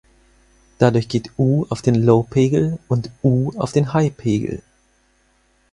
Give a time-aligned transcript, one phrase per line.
[0.79, 4.63] Dadurch geht "U" auf den Low-Pegel und "U" auf den High-Pegel.